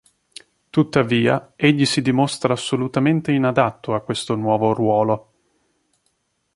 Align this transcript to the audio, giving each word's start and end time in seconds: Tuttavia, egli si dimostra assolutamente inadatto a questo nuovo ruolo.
Tuttavia, 0.71 1.53
egli 1.55 1.85
si 1.85 2.01
dimostra 2.01 2.53
assolutamente 2.53 3.31
inadatto 3.31 3.93
a 3.93 4.01
questo 4.01 4.33
nuovo 4.35 4.73
ruolo. 4.73 5.33